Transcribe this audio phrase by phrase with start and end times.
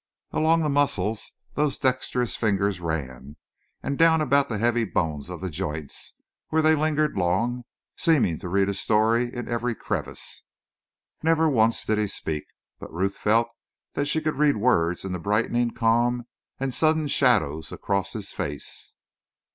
[0.31, 3.35] Along the muscles those dexterous fingers ran,
[3.83, 6.15] and down about the heavy bones of the joints,
[6.49, 10.41] where they lingered long, seeming to read a story in every crevice.
[11.21, 12.45] Never once did he speak,
[12.79, 13.49] but Ruth felt
[13.93, 16.23] that she could read words in the brightening, calm,
[16.59, 18.95] and sudden shadows across his face.